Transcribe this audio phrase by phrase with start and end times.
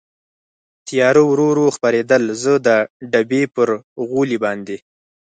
[0.87, 2.69] تېاره ورو ورو خپرېدل، زه د
[3.11, 3.69] ډبې پر
[4.07, 4.77] غولي باندې.